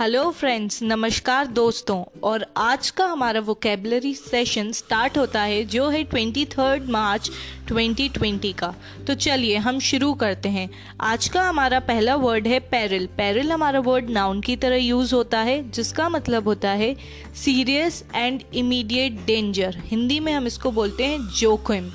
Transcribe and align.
Hello 0.00 0.30
friends 0.30 0.82
नमस्कार, 0.82 1.46
दोस्तों. 1.46 2.04
और 2.24 2.46
आज 2.56 2.90
का 2.90 3.06
हमारा 3.06 3.40
वोकेबलरी 3.40 4.14
सेशन 4.14 4.72
स्टार्ट 4.72 5.18
होता 5.18 5.42
है, 5.42 5.64
जो 5.64 5.88
है 5.88 6.04
ट्वेंटी 6.04 6.44
थर्ड 6.44 6.88
मार्च 6.90 7.30
2020 7.68 8.52
का. 8.52 8.74
तो 9.06 9.14
चलिए, 9.14 9.56
हम 9.56 9.78
शुरू 9.78 10.14
करते 10.14 10.48
हैं. 10.48 10.70
आज 11.00 11.28
का 11.28 11.42
हमारा 11.42 11.80
पहला 11.80 12.14
वर्ड 12.14 12.46
है 12.46 12.60
पैरल 12.60 13.06
पैरल 13.06 13.52
हमारा 13.52 13.80
वर्ड 13.80 14.10
नाउन 14.10 14.40
की 14.40 14.56
तरह 14.56 14.76
यूज़ 14.76 15.14
होता 15.14 15.38
है, 15.38 15.70
जिसका 15.70 16.08
मतलब 16.08 16.44
होता 16.44 16.70
है 16.70 16.96
serious 17.44 18.04
and 18.14 18.42
immediate 18.54 19.12
danger 19.26 19.82
Hindi 19.84 20.20
में 20.20 20.32
हम 20.32 20.46
इसको 20.46 20.70
बोलते 20.70 21.04
हैं 21.04 21.28
जोखिम. 21.28 21.90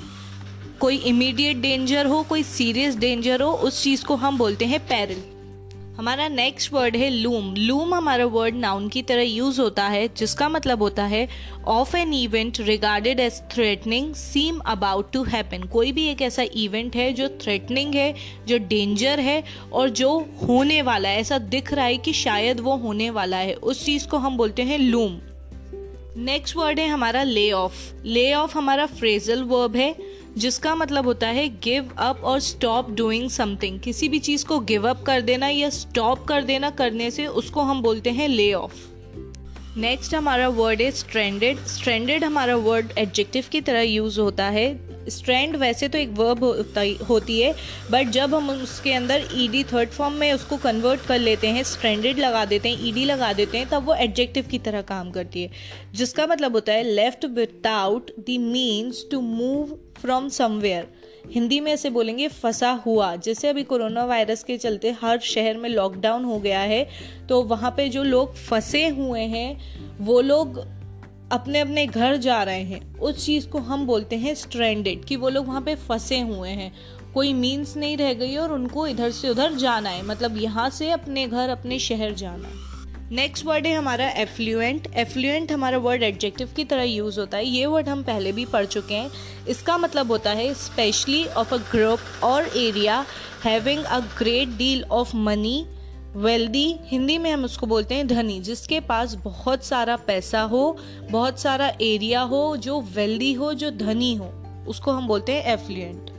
कोई 0.80 0.96
इमीडिएट 0.96 1.56
डेंजर 1.56 2.06
हो, 2.06 2.22
कोई 2.22 2.42
सीरियस 2.42 2.96
डेंजर 2.96 3.42
हो, 3.42 3.52
उस 3.52 3.82
चीज़ 3.82 4.04
को 4.04 4.16
हम 4.16 4.38
बोलते 4.38 4.64
हैं 4.64 4.86
पैरल 4.86 5.35
हमारा 5.96 6.28
नेक्स्ट 6.28 6.72
वर्ड 6.72 6.96
है 6.96 7.08
लूम 7.10 7.54
लूम 7.54 7.94
हमारा 7.94 8.24
वर्ड 8.24 8.54
नाउन 8.54 8.88
की 8.88 9.02
तरह 9.02 9.22
यूज़ 9.22 9.60
होता 9.60 9.84
है, 9.88 10.08
जिसका 10.16 10.48
मतलब 10.48 10.82
होता 10.82 11.04
है 11.04 11.28
of 11.66 11.96
an 11.96 12.12
event 12.14 12.60
regarded 12.60 13.20
as 13.20 13.40
threatening 13.52 14.14
seem 14.14 14.58
about 14.66 15.12
to 15.12 15.22
happen 15.22 15.62
कोई 15.62 15.92
भी 15.92 16.06
एक 16.08 16.22
ऐसा 16.22 16.44
इवेंट 16.54 16.96
है 16.96 17.12
जो 17.12 17.28
थ्रेटनिंग 17.28 17.94
है, 17.94 18.14
जो 18.46 18.58
डेंजर 18.58 19.20
है, 19.20 19.42
और 19.72 19.88
जो 19.90 20.18
होने 20.48 20.82
वाला 20.82 21.08
है, 21.08 21.20
ऐसा 21.20 21.38
दिख 21.38 21.72
रहा 21.72 21.84
है 21.84 21.96
कि 21.96 22.12
शायद 22.12 22.60
वो 22.60 22.76
होने 22.76 23.10
वाला 23.10 23.36
है, 23.36 23.54
उस 23.54 23.84
चीज़ 23.84 24.06
को 24.08 24.16
हम 24.16 24.36
बोलते 24.36 24.62
हैं 24.62 24.78
लूम 24.78 25.18
नेक्स्ट 26.18 26.56
वर्ड 26.56 26.80
है 26.80 26.88
हमारा 26.88 27.22
ले 27.22 27.50
ऑफ़ 27.52 28.04
ले 28.04 28.32
ऑफ़ 28.34 28.58
हमारा 28.58 28.86
फ्रेजल 28.86 29.42
वर्ब 29.42 29.76
है 29.76 29.94
जिसका 30.38 30.74
मतलब 30.74 31.04
होता 31.04 31.26
है 31.26 31.48
give 31.48 31.90
up 31.98 32.20
or 32.24 32.40
stop 32.40 32.90
doing 32.90 33.30
something 33.30 33.80
किसी 33.80 34.08
भी 34.08 34.18
चीज़ 34.18 34.44
को 34.44 34.60
गिव 34.60 34.88
अप 34.88 35.02
कर 35.02 35.20
देना 35.20 35.48
या 35.48 35.70
स्टॉप 35.70 36.24
कर 36.24 36.44
देना 36.44 36.70
करने 36.70 37.10
से 37.10 37.26
उसको 37.26 37.62
हम 37.62 37.82
बोलते 37.82 38.10
हैं 38.10 38.28
ले 38.28 38.52
ऑफ़ 38.52 38.74
नेक्स्ट 39.76 40.14
हमारा 40.14 40.48
वर्ड 40.48 40.80
है 40.82 40.90
स्ट्रेंडेड 40.90 41.58
स्ट्रेंडेड 41.58 42.24
हमारा 42.24 42.56
वर्ड 42.56 42.92
एडजेक्टिव 42.98 43.44
की 43.52 43.60
तरह 43.60 43.80
यूज़ 43.80 44.20
होता 44.20 44.44
है। 44.44 44.95
स्ट्रैंड 45.08 45.56
वैसे 45.56 45.88
तो 45.88 45.98
एक 45.98 46.10
वर्ब 46.12 46.44
होता 46.44 46.82
होती 47.08 47.40
है 47.40 47.54
बट 47.90 48.10
जब 48.10 48.34
हम 48.34 48.50
उसके 48.52 48.92
अंदर 48.92 49.28
ईडी 49.34 49.62
थर्ड 49.64 49.88
फॉर्म 49.88 50.14
में 50.14 50.32
उसको 50.32 50.56
कन्वर्ट 50.58 51.06
कर 51.08 51.18
लेते 51.18 51.48
हैं 51.48 51.62
स्ट्रैंडेड 51.64 52.18
लगा 52.18 52.44
देते 52.44 52.68
हैं 52.68 52.86
ईडी 52.86 53.04
लगा 53.04 53.32
देते 53.32 53.58
हैं, 53.58 53.68
तब 53.68 53.86
वो 53.86 53.94
एडजेक्टिव 53.94 54.46
की 54.50 54.58
तरह 54.58 54.82
काम 54.84 55.10
करती 55.10 55.42
है। 55.42 55.50
जिसका 55.94 56.26
मतलब 56.26 56.52
होता 56.52 56.72
है 56.72 56.82
left 56.84 57.24
without 57.26 58.10
the 58.20 58.36
means 58.42 59.04
to 59.10 59.20
move 59.20 59.78
from 60.00 60.28
somewhere 60.28 60.88
Hindi 61.32 61.58
में 61.60 61.72
ऐसे 61.72 61.90
बोलेंगे, 61.90 62.26
फंसा 62.28 62.70
हुआ। 62.84 63.14
जैसे 63.16 63.48
अभी 63.48 63.62
कोरोना 63.64 64.04
वायरस 64.04 64.42
के 64.44 64.56
चलते 64.58 64.90
हर 65.00 65.18
शहर 65.20 65.56
में 65.56 65.68
लॉकडाउन 65.70 66.24
हो 66.24 66.38
गया 66.38 66.60
है 66.62 66.86
तो 67.28 67.42
वहाँ 67.44 67.70
पे 67.70 67.88
जो 67.88 68.02
लोग 68.04 68.34
फंसे 68.38 68.86
हुए 68.88 69.20
हैं, 69.22 69.96
वो 69.98 70.20
लोग 70.20 70.58
अपने 71.32 71.60
अपने 71.60 71.86
घर 71.86 72.16
जा 72.16 72.42
रहे 72.42 72.62
हैं, 72.62 72.98
उस 72.98 73.24
चीज़ 73.26 73.46
को 73.48 73.58
हम 73.58 73.86
बोलते 73.86 74.16
हैं 74.16 74.34
स्ट्रेंडेड 74.34 75.04
कि 75.04 75.16
वो 75.16 75.28
लोग 75.28 75.46
वहाँ 75.46 75.60
पे 75.60 75.74
फंसे 75.76 76.20
हुए 76.20 76.50
हैं। 76.50 76.72
कोई 77.14 77.32
मीन्स 77.32 77.76
नहीं 77.76 77.96
रह 77.96 78.12
गई 78.12 78.36
और 78.36 78.52
उनको 78.52 78.86
इधर 78.86 79.10
से 79.10 79.28
उधर 79.28 79.54
जाना 79.54 79.90
है 79.90 80.04
मतलब 80.06 80.36
यहाँ 80.36 80.68
से 80.70 80.90
अपने 80.90 81.26
घर, 81.26 81.48
अपने 81.48 81.78
शहर 81.78 82.14
जाना। 82.14 82.48
है 82.48 82.64
नेक्स्ट 83.10 83.44
वर्ड 83.46 83.66
है 83.66 83.74
हमारा 83.74 84.08
एफ्लुएंट 84.10 84.86
एफ्लुएंट 84.96 85.52
हमारा 85.52 85.78
वर्ड 85.78 86.02
एडजेक्टिव 86.02 86.48
की 86.56 86.64
तरह 86.64 86.82
यूज़ 86.82 87.20
होता 87.20 87.36
है। 87.36 87.46
ये 87.46 87.66
वर्ड 87.66 87.88
हम 87.88 88.02
पहले 88.02 88.32
भी 88.32 88.44
पढ़ 88.44 88.64
चुके 88.66 88.94
हैं। 88.94 89.10
इसका 89.48 89.78
मतलब 89.78 90.10
होता 90.10 90.30
है 90.30 90.52
especially 90.54 91.24
of 91.26 91.54
a 91.54 91.58
group 91.72 92.24
or 92.24 92.56
area 92.56 93.04
having 93.44 93.84
a 93.84 94.00
great 94.18 94.56
deal 94.58 94.84
of 94.84 95.16
money 95.16 95.64
wealthy, 96.16 96.78
Hindi 96.84 97.18
में 97.18 97.30
हम 97.30 97.44
उसको 97.44 97.66
बोलते 97.66 97.94
हैं 97.94 98.06
धनी, 98.06 98.40
जिसके 98.40 98.80
पास 98.80 99.14
बहुत 99.14 99.64
सारा 99.64 99.96
पैसा 99.96 100.40
हो, 100.40 100.76
बहुत 101.10 101.40
सारा 101.40 101.72
एरिया 101.82 102.20
हो, 102.20 102.56
जो 102.56 102.80
वेल्दी 102.80 103.32
हो, 103.32 103.54
जो 103.54 103.70
धनी 103.70 104.14
हो, 104.14 104.26
उसको 104.68 104.90
हम 104.90 105.06
बोलते 105.06 105.32
हैं 105.32 105.44
एफ्लुएंट। 105.44 106.10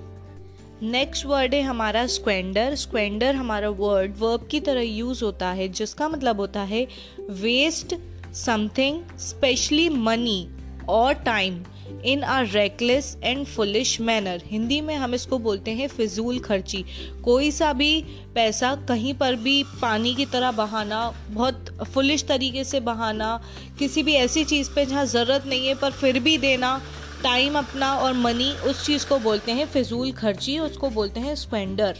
नेक्स्ट 0.83 1.25
वर्ड 1.25 1.53
है 1.53 1.61
हमारा 1.61 2.07
स्क्वेंडर 2.07 2.75
स्क्वेंडर 2.75 3.35
हमारा 3.35 3.69
वर्ड, 3.69 4.15
वर्ब 4.19 4.47
की 4.51 4.59
तरह 4.59 4.81
यूज़ 4.81 5.23
होता 5.23 5.49
है, 5.49 5.67
जिसका 5.67 6.09
मतलब 6.09 6.39
होता 6.39 6.61
है 6.61 6.87
waste 7.29 7.95
something, 8.33 9.03
especially 9.19 9.89
money 9.89 10.49
or 10.89 11.13
time. 11.13 11.63
In 12.05 12.23
a 12.23 12.39
reckless 12.43 13.15
and 13.23 13.45
foolish 13.45 13.99
manner 14.01 14.41
Hindi 14.45 14.79
में 14.81 14.95
हम 14.95 15.13
इसको 15.13 15.39
बोलते 15.39 15.71
हैं 15.71 15.87
फिजूल 15.87 16.39
खर्ची। 16.39 16.83
कोई 17.23 17.51
सा 17.51 17.71
भी 17.73 18.01
पैसा 18.35 18.73
कहीं 18.89 19.13
पर 19.13 19.35
भी 19.35 19.63
पानी 19.81 20.13
की 20.15 20.25
तरह 20.25 20.51
बहाना, 20.51 21.09
बहुत 21.29 21.77
फुलिश 21.93 22.25
तरीके 22.27 22.63
से 22.63 22.79
बहाना, 22.79 23.39
किसी 23.79 24.03
भी 24.03 24.13
ऐसी 24.15 24.43
चीज़ 24.43 24.71
पे 24.75 24.85
जहाँ 24.85 25.05
ज़रूरत 25.05 25.47
नहीं 25.47 25.67
है, 25.67 25.75
पर 25.75 25.91
फिर 25.91 26.19
भी 26.19 26.37
देना 26.37 26.79
टाइम 27.23 27.57
अपना 27.57 27.93
और 27.93 28.13
मनी 28.13 28.51
उस 28.65 28.85
चीज़ 28.85 29.07
को 29.07 29.19
बोलते 29.19 29.51
हैं 29.51 29.65
फिजूल 29.65 30.11
खर्ची, 30.11 30.57
उसको 30.59 30.89
बोलते 30.89 31.19
हैं 31.19 31.35
स्पेंडर 31.35 31.97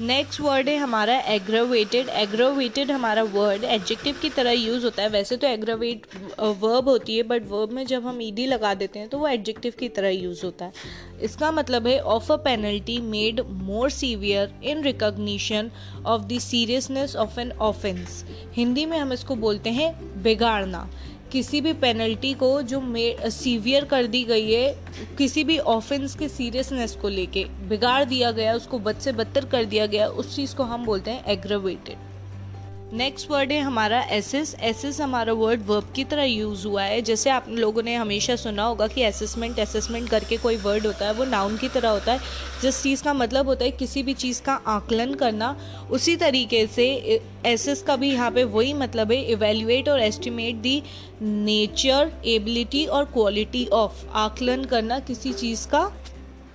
नेक्स्ट 0.00 0.40
वर्ड 0.40 0.68
है 0.68 0.76
हमारा 0.76 1.14
एग्रोवेटेड 1.34 2.08
एग्रोवेटेड 2.08 2.90
हमारा 2.90 3.22
वर्ड 3.24 3.62
एडजेक्टिव 3.64 4.16
की 4.22 4.28
तरह 4.30 4.50
यूज़ 4.52 4.84
होता 4.84 5.02
है. 5.02 5.08
वैसे 5.08 5.36
तो 5.36 5.46
एग्रोवेट 5.46 6.06
वर्ब 6.40 6.88
होती 6.88 7.16
है 7.16 7.22
बट 7.22 7.46
वर्ब 7.50 7.70
में 7.72 7.84
जब 7.86 8.06
हम 8.06 8.20
ईडी 8.22 8.46
लगा 8.46 8.74
देते 8.74 8.98
हैं 8.98 9.08
तो 9.08 9.18
वो 9.18 9.28
एडजेक्टिव 9.28 9.72
की 9.78 9.88
तरह 9.88 10.08
यूज़ 10.08 10.44
होता 10.44 10.64
है. 10.64 10.72
इसका 11.22 11.50
मतलब 11.52 11.86
है 11.86 11.98
of 12.00 12.32
a 12.32 12.36
penalty 12.44 12.98
made 13.00 13.40
more 13.62 13.90
severe 13.90 14.52
in 14.64 14.82
recognition 14.84 15.70
of 16.06 16.22
the 16.24 16.38
seriousness 16.40 17.16
of 17.16 17.40
an 17.40 17.52
offence 17.62 18.24
Hindi 18.56 18.86
में 18.86 18.98
हम 18.98 19.12
इसको 19.12 19.36
बोलते 19.36 19.70
हैं 19.70 19.92
बिगाड़ना. 20.22 20.88
किसी 21.36 21.60
भी 21.60 21.72
पेनल्टी 21.72 22.32
को 22.34 22.62
जो 22.62 22.80
सीवियर 23.30 23.84
कर 23.84 24.06
दी 24.06 24.22
गई 24.24 24.52
है, 24.52 24.70
किसी 25.18 25.44
भी 25.44 25.58
ऑफेंस 25.58 26.14
के 26.14 26.28
सीरियसनेस 26.28 26.96
को 26.96 27.08
लेके, 27.08 27.44
बिगाड़ 27.68 28.04
दिया 28.04 28.30
गया, 28.30 28.54
उसको 28.54 28.78
बद 28.78 28.96
से 28.96 29.12
बदतर 29.12 29.44
कर 29.44 29.64
दिया 29.64 29.86
गया, 29.86 30.06
उस 30.06 30.36
चीज़ 30.36 30.54
को 30.56 30.62
हम 30.62 30.84
बोलते 30.84 31.10
हैं 31.10 31.24
एग्रोवेटेड 31.24 32.15
नेक्स्ट 32.92 33.30
वर्ड 33.30 33.52
है 33.52 33.58
हमारा 33.60 34.00
एसेस 34.12 34.54
एसेस 34.62 35.00
हमारा 35.00 35.32
वर्ड 35.32 35.62
वर्ब 35.66 35.90
की 35.94 36.02
तरह 36.04 36.22
यूज़ 36.22 36.66
हुआ 36.66 36.82
है। 36.82 37.00
जैसे 37.02 37.30
आप 37.30 37.46
लोगों 37.48 37.82
ने 37.82 37.94
हमेशा 37.94 38.34
सुना 38.36 38.64
होगा 38.64 38.86
कि 38.88 39.02
असेसमेंट 39.02 39.58
असेसमेंट 39.60 40.08
करके 40.08 40.36
कोई 40.36 40.56
वर्ड 40.56 40.86
होता 40.86 41.06
है, 41.06 41.12
वो 41.12 41.24
नाउन 41.24 41.56
की 41.56 41.68
तरह 41.68 41.88
होता 41.88 42.12
है। 42.12 42.20
जिस 42.62 42.82
चीज़ 42.82 43.02
का 43.04 43.14
मतलब 43.14 43.48
होता 43.48 43.64
है 43.64 43.70
किसी 43.70 44.02
भी 44.02 44.14
चीज़ 44.14 44.40
का 44.42 44.54
आकलन 44.66 45.14
करना, 45.14 45.56
उसी 45.90 46.16
तरीके 46.16 46.66
से 46.66 46.86
एसेस 47.46 47.82
का 47.82 47.96
भी 47.96 48.12
यहाँ 48.12 48.30
पे 48.30 48.44
वही 48.44 48.72
मतलब 48.74 49.12
है 49.12 49.22
evaluate 49.22 49.88
or 49.88 50.00
estimate 50.00 50.56
the 50.56 50.82
nature 51.22 52.12
ability 52.26 52.84
or 52.86 53.04
quality 53.04 53.66
of 53.74 54.06
आकलन 54.14 54.64
करना 54.64 54.98
किसी 55.00 55.32
चीज़ 55.32 55.66
का, 55.68 55.90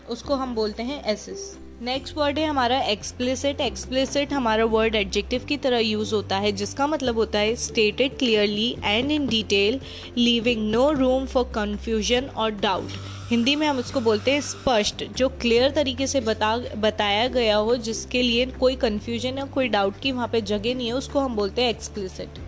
उसको 0.09 0.35
हम 0.35 0.55
बोलते 0.55 0.83
हैं 0.83 1.03
एसेस 1.03 1.57
नेक्स्ट 1.83 2.17
वर्ड 2.17 2.39
है 2.39 2.45
हमारा 2.45 2.77
एक्सप्लिसिट 2.81 3.61
एक्सप्लिसिट 3.61 4.33
हमारा 4.33 4.65
वर्ड 4.65 4.95
एडजेक्टिव 4.95 5.45
की 5.45 5.55
तरह 5.57 5.77
यूज़ 5.77 6.13
होता 6.15 6.37
है, 6.37 6.51
जिसका 6.51 6.87
मतलब 6.87 7.15
होता 7.15 7.39
है 7.39 7.55
stated 7.55 8.17
clearly 8.17 8.75
and 8.83 9.11
in 9.11 9.25
detail 9.27 9.79
leaving 10.17 10.69
no 10.71 10.89
room 10.91 11.25
for 11.25 11.51
confusion 11.55 12.27
or 12.27 12.51
doubt 12.51 12.91
Hindi 13.29 13.55
में 13.55 13.67
हम 13.67 13.79
उसको 13.79 14.01
बोलते 14.01 14.31
हैं 14.31 14.41
स्पष्ट, 14.41 15.03
जो 15.07 15.29
क्लियर 15.31 15.71
तरीके 15.71 16.07
से 16.07 16.21
बता, 16.21 16.55
बताया 16.77 17.27
गया 17.29 17.55
हो, 17.55 17.75
जिसके 17.77 18.21
लिए 18.21 18.45
कोई 18.59 18.75
कन्फ्यूज़न 18.77 19.37
या 19.37 19.45
कोई 19.47 19.67
डाउट 19.69 19.99
की 19.99 20.11
वहाँ 20.11 20.27
पे 20.27 20.41
जगह 20.43 20.75
नहीं 20.75 20.87
है, 20.87 20.93
उसको 20.93 21.19
हम 21.19 21.35
बोलते 21.35 21.61
हैं 21.61 21.69
एक्सप्लिसिट 21.69 22.39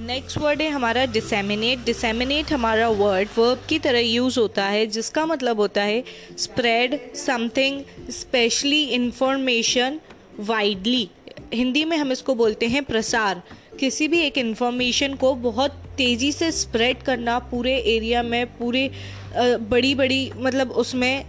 नेक्स्ट 0.00 0.38
वर्ड 0.38 0.60
है 0.62 0.68
हमारा 0.70 1.04
डिसेमिनेट 1.06 1.84
डिसेमिनेट 1.84 2.52
हमारा 2.52 2.88
वर्ड 2.90 3.28
वर्ब 3.38 3.64
की 3.68 3.78
तरह 3.78 3.98
यूज़ 3.98 4.38
होता 4.40 4.64
है, 4.64 4.86
जिसका 4.86 5.24
मतलब 5.26 5.60
होता 5.60 5.82
है 5.82 6.02
spread 6.38 6.98
something 7.16 7.82
especially 8.10 8.82
information 8.84 10.00
widely 10.40 11.08
Hindi 11.54 11.84
में 11.84 11.96
हम 11.96 12.12
इसको 12.12 12.34
बोलते 12.34 12.66
हैं 12.66 12.84
प्रसार. 12.84 13.42
किसी 13.80 14.08
भी 14.08 14.20
एक 14.20 14.38
इंफॉर्मेशन 14.38 15.14
को 15.14 15.34
बहुत 15.44 15.70
तेज़ी 15.96 16.32
से 16.32 16.50
स्प्रेड 16.52 17.02
करना 17.02 17.38
पूरे 17.52 17.76
एरिया 17.96 18.22
में, 18.22 18.46
पूरे 18.58 18.90
बड़ी 19.36 19.94
बड़ी 19.94 20.30
मतलब 20.36 20.70
उसमें, 20.72 21.24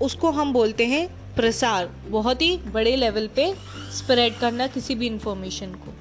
उसको 0.00 0.30
हम 0.30 0.52
बोलते 0.52 0.86
हैं 0.86 1.06
प्रसार. 1.36 1.90
बहुत 2.08 2.42
ही 2.42 2.56
बड़े 2.68 2.96
लेवल 2.96 3.28
पे 3.36 3.52
स्प्रेड 3.96 4.38
करना 4.38 4.66
किसी 4.66 4.94
भी 4.94 5.06
इंफॉर्मेशन 5.06 5.74
को. 5.74 5.94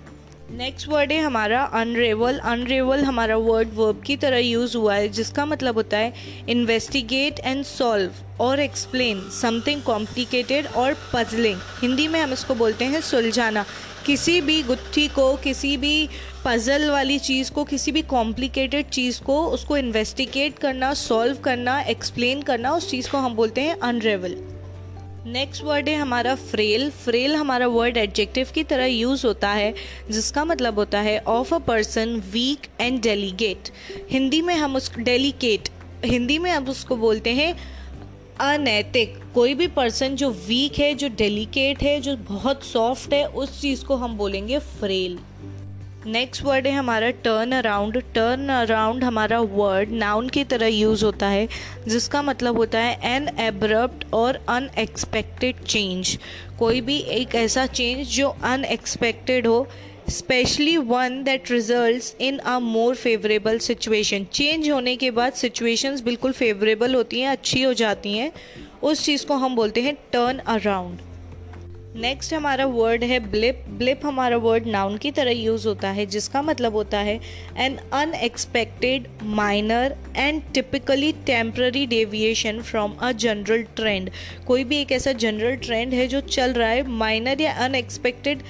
नेक्स्ट 0.51 0.87
वर्ड 0.89 1.11
है 1.11 1.19
हमारा 1.19 1.61
अनरेवल 1.63 2.37
अनरेवल 2.37 3.03
हमारा 3.03 3.35
वर्ड 3.37 3.69
वर्ब 3.75 4.01
की 4.05 4.15
तरह 4.17 4.37
यूज़ 4.37 4.75
हुआ 4.77 4.95
है, 4.95 5.07
जिसका 5.09 5.45
मतलब 5.45 5.75
होता 5.75 5.97
है 5.97 6.13
इन्वेस्टिगेट 6.49 7.39
एंड 7.39 7.63
सॉल्व 7.65 8.43
और 8.43 8.59
एक्सप्लेन 8.59 9.21
समथिंग 9.41 9.81
कॉम्प्लिकेटेड 9.81 10.67
और 10.67 10.97
पजलिंग 11.13 11.59
हिंदी 11.81 12.07
में 12.07 12.19
हम 12.21 12.33
इसको 12.33 12.55
बोलते 12.55 12.85
हैं 12.85 13.01
सुलझाना. 13.01 13.65
किसी 14.05 14.39
भी 14.41 14.61
गुत्थी 14.63 15.07
को, 15.07 15.33
किसी 15.35 15.75
भी 15.77 16.09
पजल 16.45 16.89
वाली 16.89 17.19
चीज़ 17.19 17.51
को, 17.51 17.63
किसी 17.63 17.91
भी 17.91 18.01
कॉम्प्लिकेटेड 18.01 18.89
चीज़ 18.89 19.21
को, 19.23 19.43
उसको 19.47 19.77
इन्वेस्टिगेट 19.77 20.59
करना 20.59 20.93
सॉल्व 20.93 21.37
करना 21.39 21.79
एक्सप्लेन 21.89 22.41
करना, 22.41 22.71
उस 22.71 22.89
चीज़ 22.91 23.11
को 23.11 23.17
हम 23.17 23.35
बोलते 23.35 23.61
हैं 23.61 23.79
अनरेवल 23.79 24.35
नेक्स्ट 25.25 25.63
वर्ड 25.63 25.89
है 25.89 25.95
हमारा 25.95 26.33
फ्रेल 26.35 26.89
फ्रेल 26.89 27.35
हमारा 27.35 27.65
वर्ड 27.67 27.97
एडजेक्टिव 27.97 28.47
की 28.55 28.63
तरह 28.63 28.85
यूज़ 28.85 29.25
होता 29.27 29.49
है, 29.49 29.73
जिसका 30.11 30.45
मतलब 30.45 30.75
होता 30.75 30.99
है 30.99 31.17
of 31.19 31.53
a 31.55 31.57
person 31.57 32.15
weak 32.31 32.67
and 32.81 33.01
delicate 33.01 33.69
Hindi 34.11 34.41
में 34.41 34.55
हम 34.55 34.75
उस 34.75 34.91
डेलीकेट 34.95 35.69
हिंदी 36.05 36.37
में 36.39 36.49
हम 36.51 36.67
उसको 36.67 36.95
बोलते 36.95 37.33
हैं 37.33 37.53
अनैतिक 38.41 39.19
कोई 39.33 39.53
भी 39.53 39.67
पर्सन 39.67 40.15
जो 40.15 40.29
वीक 40.47 40.79
है, 40.79 40.93
जो 40.93 41.07
डेलीकेट 41.07 41.83
है, 41.83 41.99
जो 42.01 42.15
बहुत 42.29 42.63
सॉफ्ट 42.63 43.13
है, 43.13 43.25
उस 43.25 43.61
चीज़ 43.61 43.85
को 43.85 43.95
हम 43.95 44.17
बोलेंगे 44.17 44.59
फ्रेल 44.59 45.19
नेक्स्ट 46.05 46.43
वर्ड 46.43 46.67
है 46.67 46.73
हमारा 46.73 47.09
टर्न 47.23 47.51
अराउंड 47.51 47.97
टर्न 48.13 48.47
अराउंड 48.49 49.03
हमारा 49.03 49.39
वर्ड 49.39 49.89
नाउन 49.89 50.29
की 50.29 50.43
तरह 50.43 50.67
यूज़ 50.67 51.03
होता 51.05 51.27
है, 51.27 51.47
जिसका 51.87 52.21
मतलब 52.21 52.57
होता 52.57 52.79
है 52.79 53.15
एन 53.15 53.27
एब्रप्ट 53.39 54.05
और 54.13 54.39
अनएक्सपेक्टेड 54.49 55.63
चेंज 55.63 56.17
कोई 56.59 56.81
भी 56.81 56.97
एक 57.17 57.35
ऐसा 57.35 57.65
चेंज 57.65 58.07
जो 58.07 58.27
अनएक्सपेक्टेड 58.27 59.47
हो 59.47 59.67
especially 60.09 60.75
one 60.77 61.21
that 61.23 61.51
result 61.51 62.21
in 62.21 62.37
a 62.37 62.57
more 62.59 62.95
favourable 62.95 63.59
situation 63.59 64.25
change 64.33 64.69
होने 64.69 64.95
के 64.95 65.11
बाद 65.11 65.33
सिचुएशंस 65.33 66.01
बिल्कुल 66.01 66.31
फेवरेबल 66.31 66.95
होती 66.95 67.21
हैं, 67.21 67.29
अच्छी 67.29 67.63
हो 67.63 67.73
जाती 67.73 68.17
हैं. 68.17 68.31
उस 68.83 69.05
चीज़ 69.05 69.25
को 69.25 69.35
हम 69.35 69.55
बोलते 69.55 69.81
हैं 69.81 69.95
टर्न 70.13 70.37
अराउंड 70.47 70.99
नेक्स्ट 71.95 72.33
हमारा 72.33 72.65
वर्ड 72.65 73.03
है 73.03 73.19
ब्लिप 73.21 73.63
ब्लिप 73.69 74.05
हमारा 74.05 74.35
वर्ड 74.37 74.67
नाउन 74.67 74.97
की 74.97 75.09
तरह 75.11 75.31
यूज़ 75.31 75.67
होता 75.67 75.89
है, 75.89 76.05
जिसका 76.05 76.41
मतलब 76.41 76.73
होता 76.73 76.99
है 76.99 77.19
an 77.57 77.75
unexpected 77.93 79.07
minor 79.23 79.95
and 80.17 80.41
typically 80.53 81.11
temporary 81.25 81.85
deviation 81.85 82.61
from 82.61 82.93
a 82.93 83.11
general 83.11 83.63
trend 83.75 84.09
कोई 84.47 84.63
भी 84.63 84.77
एक 84.77 84.91
ऐसा 84.91 85.11
जनरल 85.13 85.55
ट्रेंड 85.55 85.93
है 85.93 86.07
जो 86.07 86.21
चल 86.21 86.53
रहा 86.53 86.69
है 86.69 86.87
माइनर 86.87 87.41
या 87.41 87.53
अनएक्सपेक्टेड 87.65 88.43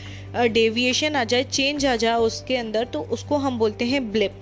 डेविएशन 0.51 1.15
आ 1.15 1.23
जाए 1.23 1.43
चेंज 1.43 1.85
आ 1.85 1.95
जाए 1.95 2.15
उसके 2.19 2.57
अंदर 2.57 2.85
तो 2.85 3.01
उसको 3.11 3.37
हम 3.37 3.57
बोलते 3.59 3.85
हैं 3.85 4.11
ब्लिप 4.11 4.41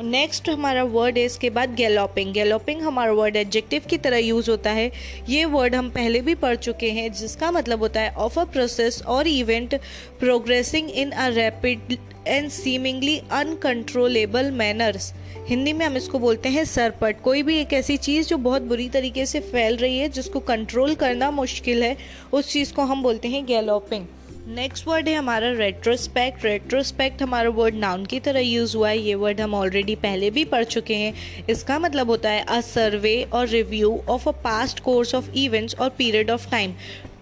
नेक्स्ट 0.00 0.48
हमारा 0.48 0.82
वर्ड 0.84 1.16
है 1.18 1.24
इसके 1.24 1.48
बाद 1.50 1.74
गैलोपिंग 1.74 2.32
गैलोपिंग 2.32 2.82
हमारा 2.82 3.12
वर्ड 3.12 3.36
एडजेक्टिव 3.36 3.82
की 3.90 3.96
तरह 3.98 4.16
यूज़ 4.16 4.50
होता 4.50 4.70
है. 4.70 4.90
ये 5.28 5.44
वर्ड 5.44 5.74
हम 5.74 5.88
पहले 5.90 6.20
भी 6.20 6.34
पढ़ 6.34 6.56
चुके 6.56 6.90
हैं, 6.90 7.12
जिसका 7.12 7.50
मतलब 7.50 7.80
होता 7.80 8.00
है 8.00 8.10
of 8.16 8.38
a 8.40 8.44
process 8.44 9.00
or 9.02 9.28
event 9.28 9.74
progressing 10.20 10.90
in 10.90 11.10
a 11.10 11.26
rapid 11.28 11.96
and 12.26 12.48
seemingly 12.50 13.18
uncontrollable 13.30 14.50
manners 14.50 15.12
Hindi 15.48 15.72
में 15.72 15.84
हम 15.86 15.96
इसको 15.96 16.18
बोलते 16.18 16.48
हैं 16.48 16.64
सरपट. 16.64 17.20
कोई 17.20 17.42
भी 17.42 17.58
एक 17.60 17.72
ऐसी 17.72 17.96
चीज़ 17.96 18.28
जो 18.28 18.36
बहुत 18.38 18.62
बुरी 18.62 18.88
तरीके 18.88 19.26
से 19.26 19.40
फैल 19.40 19.76
रही 19.76 19.98
है, 19.98 20.08
जिसको 20.08 20.40
कंट्रोल 20.40 20.94
करना 20.94 21.30
मुश्किल 21.30 21.82
है, 21.82 21.96
उस 22.32 22.52
चीज़ 22.52 22.72
को 22.74 22.82
हम 22.82 23.02
बोलते 23.02 23.28
हैं 23.28 23.44
गैलोपिंग 23.46 24.06
नेक्स्ट 24.48 24.86
वर्ड 24.88 25.08
है 25.08 25.14
हमारा 25.14 25.50
रेट्रोस्पेक्ट 25.52 26.44
रेट्रोस्पेक्ट 26.44 27.22
हमारा 27.22 27.48
वर्ड 27.50 27.74
नाउन 27.74 28.04
की 28.06 28.20
तरह 28.20 28.40
यूज़ 28.40 28.76
हुआ 28.76 28.88
है. 28.88 28.98
ये 28.98 29.14
वर्ड 29.14 29.40
हम 29.40 29.54
ऑलरेडी 29.54 29.94
पहले 29.96 30.30
भी 30.30 30.44
पढ़ 30.44 30.64
चुके 30.64 30.94
हैं. 30.94 31.12
इसका 31.50 31.78
मतलब 31.78 32.10
होता 32.10 32.30
है 32.30 32.44
a 32.44 32.60
survey 32.60 33.22
or 33.32 33.46
review 33.48 33.90
of 34.08 34.28
a 34.28 34.32
past 34.44 34.80
course 34.80 35.14
of 35.14 35.30
events 35.36 35.74
or 35.74 35.88
period 35.98 36.30
of 36.30 36.50
time 36.50 36.74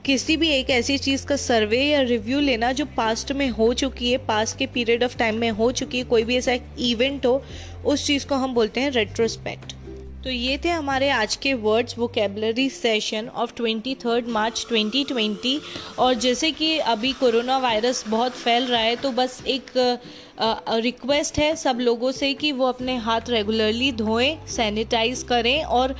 किसी 0.04 0.36
भी 0.36 0.50
एक 0.50 0.70
ऐसी 0.70 0.98
चीज़ 0.98 1.26
का 1.26 1.36
सर्वे 1.36 1.82
या 1.82 2.00
रिव्यू 2.02 2.40
लेना 2.40 2.72
जो 2.72 2.84
पास्ट 2.96 3.32
में 3.32 3.48
हो 3.50 3.72
चुकी 3.74 4.12
है 4.12 4.18
पास्ट 4.26 4.58
के 4.58 4.66
पीरियड 4.74 5.04
ऑफ़ 5.04 5.16
टाइम 5.18 5.38
में 5.38 5.50
हो 5.50 5.70
चुकी 5.72 5.98
है, 5.98 6.04
कोई 6.04 6.24
भी 6.24 6.36
ऐसा 6.36 6.56
इवेंट 6.80 7.26
हो, 7.26 7.42
उस 7.84 8.06
चीज़ 8.06 8.26
को 8.26 8.34
हम 8.34 8.54
बोलते 8.54 8.80
हैं 8.80 8.90
रेट्रोस्पेक्ट 8.92 9.74
तो 10.26 10.30
ये 10.32 10.56
थे 10.64 10.68
हमारे 10.68 11.08
आज 11.10 11.34
के 11.36 11.52
words 11.54 11.96
vocabulary 11.98 12.68
session 12.70 13.28
of 13.28 13.52
twenty 13.56 13.94
third 13.94 14.28
March 14.28 14.64
2020 14.72 15.60
और 15.98 16.14
जैसे 16.14 16.50
कि 16.52 16.78
अभी 16.92 17.12
कोरोना 17.12 17.58
वायरस 17.58 18.02
बहुत 18.08 18.32
फैल 18.32 18.66
रहा 18.66 18.80
है 18.80 18.96
तो 18.96 19.12
बस 19.12 19.40
एक 19.46 19.70
रिक्वेस्ट 20.82 21.38
है 21.38 21.54
सब 21.56 21.80
लोगों 21.80 22.12
से 22.12 22.32
कि 22.34 22.52
वो 22.52 22.66
अपने 22.66 22.96
हाथ 22.96 23.30
रेगुलरली 23.30 23.92
धोएँ 23.92 24.36
सैनिटाइज 24.48 25.22
करें 25.22 25.64
और 25.64 25.96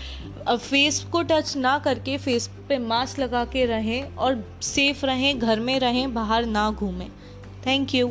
फेस 0.48 1.02
को 1.12 1.22
टच 1.22 1.56
ना 1.56 1.78
करके 1.78 2.18
फेस 2.18 2.50
पे 2.68 2.78
मास्क 2.78 3.18
लगा 3.18 3.44
के 3.44 3.64
रहें 3.66 4.16
और 4.16 4.44
सेफ़ 4.64 5.06
रहें, 5.06 5.38
घर 5.38 5.60
में 5.60 5.78
रहें, 5.80 6.14
बाहर 6.14 6.46
ना 6.46 6.70
घूमें। 6.70 7.10
Thank 7.66 7.94
you 7.94 8.10